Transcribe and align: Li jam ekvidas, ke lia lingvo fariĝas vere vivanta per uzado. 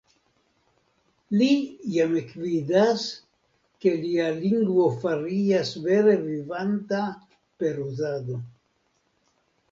Li 1.39 1.47
jam 1.95 2.13
ekvidas, 2.21 3.03
ke 3.85 3.91
lia 4.05 4.29
lingvo 4.37 4.85
fariĝas 5.03 5.73
vere 5.83 6.15
vivanta 6.23 7.03
per 7.61 7.77
uzado. 7.85 8.39